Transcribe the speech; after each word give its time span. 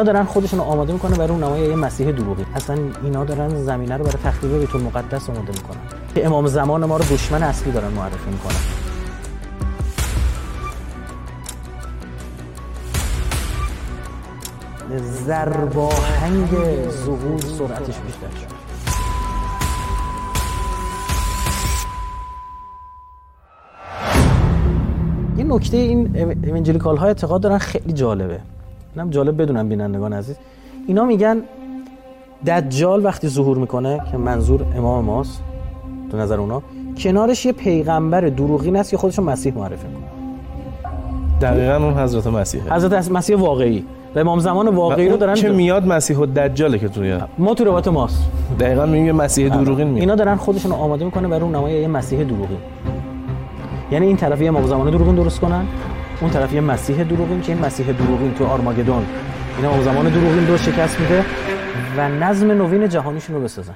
اینا 0.00 0.12
دارن 0.12 0.24
خودشون 0.24 0.60
آماده 0.60 0.92
می‌کنه 0.92 1.16
برای 1.16 1.30
اون 1.30 1.44
نمای 1.44 1.60
یه 1.60 1.76
مسیح 1.76 2.10
دروغی. 2.10 2.46
اصلا 2.54 2.78
اینا 3.02 3.24
دارن 3.24 3.64
زمینه 3.64 3.96
رو 3.96 4.04
برای 4.04 4.18
تخریب 4.24 4.58
بیت 4.60 4.74
المقدس 4.74 5.30
آماده 5.30 5.52
می‌کنن. 5.52 5.80
که 6.14 6.26
امام 6.26 6.46
زمان 6.46 6.84
ما 6.84 6.96
رو 6.96 7.04
دشمن 7.04 7.42
اصلی 7.42 7.72
دارن 7.72 7.88
معرفی 7.88 8.30
می‌کنن. 8.30 8.54
زرباهنگ 15.26 16.48
ظهور 16.90 17.40
سرعتش 17.40 17.98
بیشتر 17.98 18.30
شد. 18.40 18.50
یه 25.38 25.44
نکته 25.44 25.76
این 25.76 26.16
ایونجلیکال 26.44 26.96
ها 26.96 27.06
اعتقاد 27.06 27.40
دارن 27.40 27.58
خیلی 27.58 27.92
جالبه. 27.92 28.40
اینم 28.96 29.10
جالب 29.10 29.42
بدونم 29.42 29.68
بینندگان 29.68 30.12
عزیز. 30.12 30.36
اینا 30.86 31.04
میگن 31.04 31.36
دجال 32.46 33.04
وقتی 33.04 33.28
ظهور 33.28 33.58
می‌کنه 33.58 34.00
که 34.10 34.16
منظور 34.16 34.64
امام 34.76 35.04
ماست 35.04 35.42
تو 36.10 36.16
نظر 36.16 36.40
اونا 36.40 36.62
کنارش 36.98 37.46
یه 37.46 37.52
پیغمبر 37.52 38.20
دروغین 38.20 38.76
است 38.76 38.90
که 38.90 38.96
خودشون 38.96 39.24
مسیح 39.24 39.54
معرفی 39.54 39.86
می‌کنه. 39.88 40.04
دقیقا 41.40 41.76
اون 41.76 41.94
حضرت 41.94 42.26
مسیحه. 42.26 42.74
حضرت 42.74 43.10
مسیح 43.10 43.36
واقعی. 43.36 43.84
و 44.14 44.18
امام 44.18 44.38
زمان 44.38 44.68
واقعی 44.68 45.08
رو 45.08 45.16
دارن 45.16 45.34
که 45.34 45.48
میاد 45.48 45.86
مسیح 45.86 46.16
و 46.16 46.26
دجاله 46.26 46.78
که 46.78 46.88
توی 46.88 47.18
ما 47.38 47.54
تو 47.54 47.64
روایت 47.64 47.88
ماست. 47.88 48.30
دقیقا 48.60 48.86
میگیم 48.86 49.06
یه 49.06 49.12
مسیح 49.12 49.48
دروغین 49.48 49.86
میاد. 49.86 50.00
اینا 50.00 50.14
دارن 50.14 50.36
خودشون 50.36 50.72
آماده 50.72 51.04
می‌کنه 51.04 51.28
برای 51.28 51.42
اون 51.42 51.54
نمای 51.54 51.80
یه 51.80 51.88
مسیح 51.88 52.22
دروغین. 52.22 52.58
یعنی 53.92 54.06
این 54.06 54.16
طرف 54.16 54.40
یه 54.40 54.48
امام 54.48 54.66
زمان 54.66 54.90
دروغین 54.90 55.14
درست 55.14 55.40
کنن 55.40 55.64
اون 56.21 56.31
طرف 56.31 56.53
یه 56.53 56.61
مسیح 56.61 57.03
دروغین 57.03 57.41
که 57.41 57.51
این 57.51 57.65
مسیح 57.65 57.91
دروغین 57.91 58.33
تو 58.33 58.45
آرماگدون 58.45 59.05
این 59.57 59.65
امام 59.65 59.83
زمان 59.83 60.09
دروغین 60.09 60.47
رو 60.47 60.57
شکست 60.57 60.99
میده 60.99 61.25
و 61.97 62.09
نظم 62.09 62.51
نوین 62.51 62.89
جهانیشون 62.89 63.35
رو 63.35 63.41
بسازن 63.41 63.75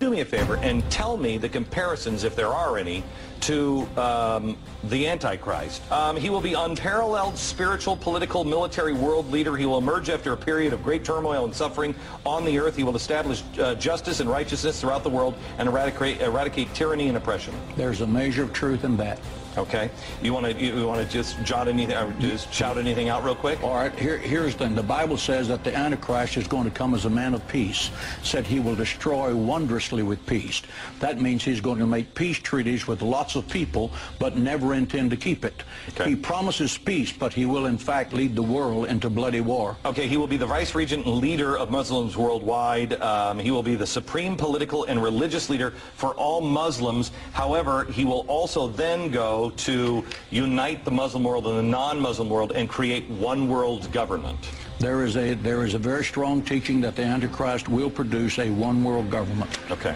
Do 0.00 0.10
me 0.10 0.20
a 0.20 0.24
favor 0.24 0.56
and 0.58 0.88
tell 0.90 1.16
me 1.16 1.38
the 1.38 1.48
comparisons, 1.48 2.22
if 2.22 2.36
there 2.36 2.54
are 2.62 2.78
any, 2.78 3.02
to 3.40 3.88
um, 3.96 4.56
the 4.84 5.08
Antichrist. 5.08 5.82
Um, 5.90 6.16
he 6.16 6.30
will 6.30 6.40
be 6.40 6.54
unparalleled 6.54 7.36
spiritual, 7.36 7.96
political, 7.96 8.44
military 8.44 8.92
world 8.92 9.28
leader. 9.32 9.56
He 9.56 9.66
will 9.66 9.78
emerge 9.78 10.08
after 10.08 10.32
a 10.32 10.36
period 10.36 10.72
of 10.72 10.84
great 10.84 11.04
turmoil 11.04 11.44
and 11.44 11.52
suffering 11.52 11.96
on 12.24 12.44
the 12.44 12.60
earth. 12.60 12.76
He 12.76 12.84
will 12.84 12.94
establish 12.94 13.42
uh, 13.58 13.74
justice 13.74 14.20
and 14.20 14.30
righteousness 14.30 14.80
throughout 14.80 15.02
the 15.02 15.10
world 15.10 15.34
and 15.58 15.68
eradicate, 15.68 16.20
eradicate 16.20 16.72
tyranny 16.74 17.08
and 17.08 17.16
oppression. 17.16 17.52
There's 17.76 18.00
a 18.00 18.06
measure 18.06 18.44
of 18.44 18.52
truth 18.52 18.84
in 18.84 18.96
that. 18.98 19.18
Okay. 19.57 19.89
You 20.21 20.33
want 20.33 20.45
to 20.45 20.63
you 20.63 20.87
want 20.87 21.05
to 21.05 21.11
just 21.11 21.41
jot 21.43 21.67
anything 21.67 21.95
or 21.95 22.11
just 22.19 22.51
shout 22.51 22.77
anything 22.77 23.09
out 23.09 23.23
real 23.23 23.35
quick? 23.35 23.61
All 23.63 23.75
right, 23.75 23.93
here, 23.97 24.17
here's 24.17 24.53
the 24.55 24.65
thing. 24.65 24.75
The 24.75 24.81
Bible 24.81 25.17
says 25.17 25.47
that 25.49 25.63
the 25.63 25.75
Antichrist 25.75 26.37
is 26.37 26.47
going 26.47 26.63
to 26.63 26.71
come 26.71 26.95
as 26.95 27.05
a 27.05 27.09
man 27.09 27.33
of 27.33 27.47
peace. 27.47 27.91
Said 28.23 28.47
he 28.47 28.59
will 28.59 28.75
destroy 28.75 29.35
wondrously 29.35 30.01
with 30.01 30.25
peace. 30.25 30.63
That 30.99 31.21
means 31.21 31.43
he's 31.43 31.61
going 31.61 31.79
to 31.79 31.85
make 31.85 32.15
peace 32.15 32.39
treaties 32.39 32.87
with 32.87 33.01
lots 33.01 33.35
of 33.35 33.47
people, 33.47 33.91
but 34.17 34.37
never 34.37 34.73
intend 34.73 35.11
to 35.11 35.17
keep 35.17 35.45
it. 35.45 35.63
Okay. 35.89 36.09
He 36.09 36.15
promises 36.15 36.77
peace, 36.77 37.11
but 37.11 37.31
he 37.31 37.45
will 37.45 37.67
in 37.67 37.77
fact 37.77 38.13
lead 38.13 38.35
the 38.35 38.43
world 38.43 38.87
into 38.87 39.09
bloody 39.09 39.41
war. 39.41 39.77
Okay, 39.85 40.07
he 40.07 40.17
will 40.17 40.27
be 40.27 40.37
the 40.37 40.47
vice 40.47 40.73
regent 40.73 41.05
and 41.05 41.17
leader 41.17 41.57
of 41.57 41.69
Muslims 41.69 42.17
worldwide. 42.17 42.99
Um, 43.01 43.37
he 43.37 43.51
will 43.51 43.63
be 43.63 43.75
the 43.75 43.87
supreme 43.87 44.35
political 44.35 44.85
and 44.85 45.01
religious 45.01 45.49
leader 45.49 45.71
for 45.95 46.15
all 46.15 46.41
Muslims. 46.41 47.11
However, 47.33 47.85
he 47.85 48.03
will 48.03 48.25
also 48.27 48.67
then 48.67 49.11
go 49.11 49.42
to 49.51 50.03
unite 50.31 50.85
the 50.85 50.91
Muslim 50.91 51.23
world 51.23 51.47
and 51.47 51.57
the 51.57 51.63
non-Muslim 51.63 52.29
world 52.29 52.51
and 52.53 52.69
create 52.69 53.07
one 53.09 53.47
world 53.47 53.91
government. 53.91 54.37
There 54.79 55.03
is 55.03 55.15
a 55.15 55.35
there 55.35 55.65
is 55.65 55.73
a 55.73 55.77
very 55.79 56.03
strong 56.03 56.41
teaching 56.41 56.81
that 56.81 56.95
the 56.95 57.03
Antichrist 57.03 57.69
will 57.69 57.89
produce 57.89 58.39
a 58.39 58.49
one 58.49 58.83
world 58.83 59.09
government. 59.09 59.57
Okay. 59.71 59.95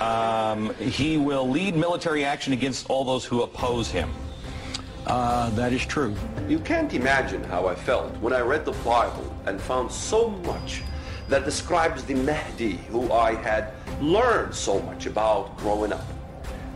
Um, 0.00 0.74
he 0.76 1.16
will 1.16 1.48
lead 1.48 1.76
military 1.76 2.24
action 2.24 2.52
against 2.52 2.88
all 2.90 3.04
those 3.04 3.24
who 3.24 3.42
oppose 3.42 3.90
him. 3.90 4.10
Uh, 5.06 5.50
that 5.50 5.72
is 5.72 5.84
true. 5.84 6.14
You 6.48 6.58
can't 6.60 6.92
imagine 6.94 7.42
how 7.44 7.66
I 7.66 7.74
felt 7.74 8.16
when 8.18 8.32
I 8.32 8.40
read 8.40 8.64
the 8.64 8.72
Bible 8.84 9.36
and 9.46 9.60
found 9.60 9.90
so 9.90 10.28
much 10.28 10.82
that 11.28 11.44
describes 11.44 12.04
the 12.04 12.14
Mahdi 12.14 12.76
who 12.90 13.12
I 13.12 13.34
had 13.34 13.72
learned 14.00 14.54
so 14.54 14.80
much 14.80 15.06
about 15.06 15.56
growing 15.56 15.92
up. 15.92 16.04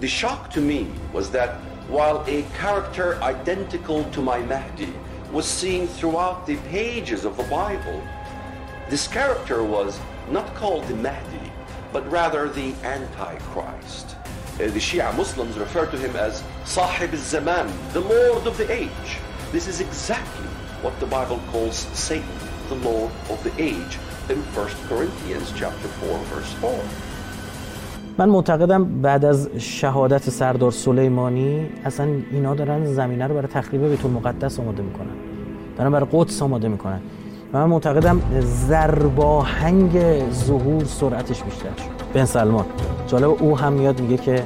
The 0.01 0.09
shock 0.09 0.51
to 0.51 0.61
me 0.61 0.89
was 1.13 1.31
that 1.31 1.61
while 1.89 2.25
a 2.27 2.43
character 2.59 3.23
identical 3.23 4.05
to 4.11 4.21
my 4.21 4.39
Mahdi 4.41 4.93
was 5.33 5.47
seen 5.47 5.87
throughout 5.87 6.47
the 6.47 6.57
pages 6.69 7.25
of 7.25 7.37
the 7.37 7.45
Bible, 7.45 8.03
this 8.89 9.07
character 9.07 9.63
was 9.63 9.99
not 10.31 10.53
called 10.55 10.87
the 10.89 10.97
Mahdi, 10.97 11.53
but 11.93 12.09
rather 12.11 12.49
the 12.49 12.75
Antichrist. 12.83 14.17
Uh, 14.55 14.59
the 14.59 14.81
Shia 14.81 15.15
Muslims 15.17 15.59
refer 15.59 15.87
to 15.87 15.99
him 15.99 16.17
as 16.17 16.43
Sahib 16.65 17.13
al-Zaman, 17.13 17.73
the 17.93 18.01
Lord 18.01 18.47
of 18.47 18.57
the 18.57 18.71
Age. 18.73 19.19
This 19.53 19.69
is 19.69 19.81
exactly 19.81 20.47
what 20.83 20.99
the 20.99 21.07
Bible 21.07 21.41
calls 21.51 21.77
Satan, 21.77 22.29
the 22.69 22.77
Lord 22.77 23.13
of 23.31 23.43
the 23.45 23.53
Age, 23.63 23.99
in 24.29 24.43
1 24.43 24.69
Corinthians 24.89 25.53
chapter 25.55 25.89
4, 25.89 26.19
verse 26.25 26.53
4. 26.55 27.06
من 28.19 28.29
معتقدم 28.29 28.85
بعد 28.85 29.25
از 29.25 29.51
شهادت 29.59 30.31
سردار 30.31 30.71
سلیمانی 30.71 31.69
اصلا 31.85 32.09
اینا 32.31 32.55
دارن 32.55 32.85
زمینه 32.85 33.27
رو 33.27 33.35
برای 33.35 33.47
تخریب 33.47 33.89
بیت 33.89 34.05
المقدس 34.05 34.61
آماده 34.61 34.83
می‌کنن. 34.83 35.07
دارن 35.79 35.91
برای 35.91 36.07
قدس 36.13 36.43
آماده 36.43 36.69
می‌کنن. 36.69 37.01
من 37.53 37.65
معتقدم 37.65 38.23
زرباهنگ 38.41 40.23
ظهور 40.31 40.85
سرعتش 40.85 41.43
بیشتر 41.43 41.77
شد. 41.77 42.15
بن 42.15 42.25
سلمان 42.25 42.65
جالب 43.07 43.37
او 43.43 43.59
هم 43.59 43.73
میاد 43.73 44.01
میگه 44.01 44.17
که 44.17 44.45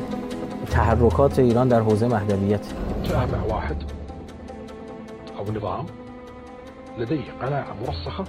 تحرکات 0.71 1.39
ایران 1.39 1.69
در 1.69 1.81
حوزه 1.81 2.09
مهدویت 2.09 2.67
واحد. 3.49 3.77
أو 5.39 5.53
نظام. 5.53 5.87
لديه 6.99 7.19
قناعة 7.41 7.73
مرسخة. 7.87 8.25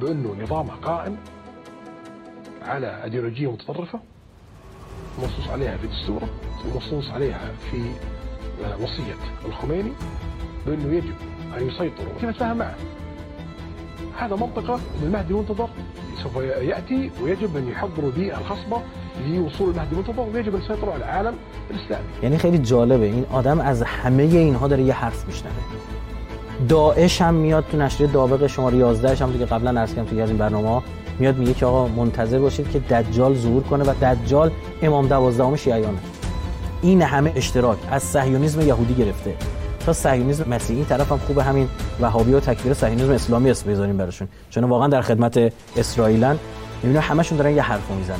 بأنه 0.00 0.42
نظامه 0.42 0.70
قائم. 0.82 1.18
على 2.66 3.04
أيديولوجية 3.04 3.52
متطرفة 3.52 4.00
منصوص 5.22 5.48
عليها 5.48 5.76
في 5.76 5.86
دستوره 5.86 6.28
ومنصوص 6.64 7.10
عليها 7.10 7.52
في 7.70 7.82
وصية 8.80 9.14
الخميني 9.46 9.92
بأنه 10.66 10.94
يجب 10.94 11.14
أن 11.58 11.68
يسيطروا. 11.68 12.12
كيف 12.20 12.24
نتفاهم 12.24 12.56
معه. 12.58 12.74
هذا 14.18 14.36
منطقة 14.36 14.80
المهدي 15.02 15.32
المنتظر 15.32 15.68
سوف 16.22 16.36
يأتي 16.36 17.10
ويجب 17.22 17.56
أن 17.56 17.68
يحضروا 17.68 18.10
البيئة 18.10 18.38
الخصبة 18.38 18.82
لوصول 19.26 19.70
المهدي 19.70 19.92
المنتظر 19.92 20.22
ويجب 20.22 20.54
أن 20.54 20.62
يسيطروا 20.62 20.94
على 20.94 21.04
العالم 21.04 21.34
الإسلامي. 21.70 22.04
یعنی 22.22 22.38
خیلی 22.38 22.58
جالبه 22.58 23.04
این 23.04 23.26
آدم 23.32 23.60
از 23.60 23.82
همه 23.82 24.22
اینها 24.22 24.68
داره 24.68 24.82
یه 24.82 24.94
حرف 24.94 25.26
میشنوه. 25.26 25.52
داعش 26.68 27.22
هم 27.22 27.34
میاد 27.34 27.64
تو 27.70 27.76
نشریه 27.76 28.10
دابق 28.10 28.46
شماره 28.46 28.76
11 28.76 29.24
هم 29.24 29.32
دیگه 29.32 29.46
قبلا 29.46 29.80
عرض 29.80 29.94
کردم 29.94 30.08
توی 30.08 30.22
این 30.22 30.36
برنامه 30.36 30.82
میاد 31.18 31.36
میگه 31.36 31.54
که 31.54 31.66
آقا 31.66 31.88
منتظر 31.88 32.38
باشید 32.38 32.70
که 32.70 32.78
دجال 32.78 33.34
ظهور 33.34 33.62
کنه 33.62 33.84
و 33.84 33.94
دجال 33.94 34.50
امام 34.82 35.06
دوازدهم 35.06 35.56
شیعیانه. 35.56 35.98
این 36.82 37.02
همه 37.02 37.32
اشتراک 37.36 37.78
از 37.90 38.02
صهیونیسم 38.02 38.60
یهودی 38.60 38.94
گرفته. 38.94 39.34
تا 39.86 39.92
صهیونیسم 39.92 40.48
مسیحی 40.48 40.78
این 40.78 40.88
طرف 40.88 41.12
هم 41.12 41.18
خوبه 41.18 41.44
همین 41.44 41.68
وهابی 42.00 42.32
و 42.32 42.40
تکفیر 42.40 42.74
صهیونیسم 42.74 43.10
اسلامی 43.10 43.50
اسم 43.50 43.70
بذاریم 43.70 43.96
براشون. 43.96 44.28
چون 44.50 44.64
واقعا 44.64 44.88
در 44.88 45.00
خدمت 45.00 45.52
اسرائیلن 45.76 46.38
می‌بینه 46.82 47.00
همشون 47.00 47.38
دارن 47.38 47.56
یه 47.56 47.62
حرفو 47.62 47.94
می‌زنن. 47.94 48.16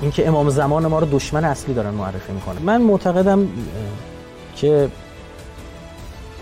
اینکه 0.00 0.28
امام 0.28 0.50
زمان 0.50 0.86
ما 0.86 0.98
رو 0.98 1.06
دشمن 1.12 1.44
اصلی 1.44 1.74
دارن 1.74 1.90
معرفی 1.90 2.32
می‌کنن. 2.32 2.62
من 2.62 2.82
معتقدم 2.82 3.48
که 4.56 4.88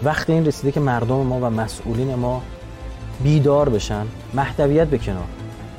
وقت 0.03 0.31
این 0.31 0.47
رسیده 0.47 0.73
که 0.73 0.81
مردم 0.81 1.15
ما 1.15 1.39
و 1.39 1.51
مسئولین 1.51 2.15
ما 2.15 2.43
بیدار 3.23 3.69
بشن 3.69 4.07
مهدویت 4.35 4.89
به 4.89 4.99
کنار 4.99 5.25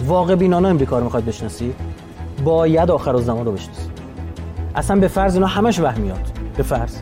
واقع 0.05 0.35
بینانه 0.35 0.67
امریکا 0.67 0.97
رو 0.97 1.03
می‌خواید 1.03 1.25
بشناسید 1.25 1.75
باید 2.43 2.91
آخر 2.91 3.15
الزمان 3.15 3.45
رو 3.45 3.51
بشناسید 3.51 3.91
اصلا 4.75 4.99
به 4.99 5.07
فرض 5.07 5.33
اینا 5.33 5.47
همش 5.47 5.79
وهمیات 5.79 6.31
به 6.57 6.63
فرض. 6.63 6.95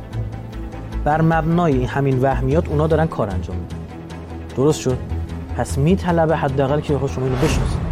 بر 1.03 1.21
مبنای 1.21 1.73
این 1.73 1.87
همین 1.87 2.21
وهمیات 2.21 2.67
اونا 2.67 2.87
دارن 2.87 3.05
کار 3.05 3.29
انجام 3.29 3.57
میدن. 3.57 3.75
درست 4.55 4.79
شد؟ 4.79 4.97
پس 5.57 5.77
میطلبه 5.77 6.37
حداقل 6.37 6.79
که 6.79 6.87
شما 6.87 7.25
اینو 7.25 7.35
بشناسید. 7.35 7.86